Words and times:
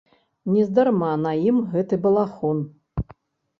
Нездарма 0.53 1.09
на 1.27 1.35
ім 1.51 1.61
гэты 1.75 2.01
балахон. 2.09 2.67